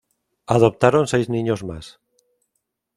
[0.55, 1.85] Adoptaron seis niños más.